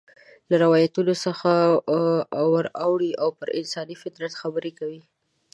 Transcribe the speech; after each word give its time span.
له 0.49 0.55
روایتونو 0.65 1.13
څخه 1.25 1.51
ور 2.51 2.65
اوړي 2.83 3.11
او 3.21 3.29
پر 3.39 3.47
انساني 3.59 3.95
فطرت 4.03 4.33
خبرې 4.41 4.71
کوي. 4.79 5.01